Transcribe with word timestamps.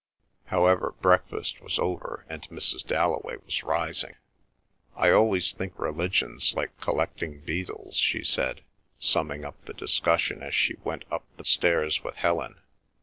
However, 0.45 0.95
breakfast 0.99 1.61
was 1.61 1.77
over 1.77 2.25
and 2.27 2.41
Mrs. 2.49 2.83
Dalloway 2.83 3.35
was 3.45 3.61
rising. 3.61 4.15
"I 4.95 5.11
always 5.11 5.51
think 5.51 5.77
religion's 5.77 6.55
like 6.55 6.75
collecting 6.81 7.41
beetles," 7.41 7.97
she 7.97 8.23
said, 8.23 8.61
summing 8.97 9.45
up 9.45 9.63
the 9.65 9.75
discussion 9.75 10.41
as 10.41 10.55
she 10.55 10.75
went 10.83 11.05
up 11.11 11.25
the 11.37 11.45
stairs 11.45 12.03
with 12.03 12.15
Helen. 12.15 12.59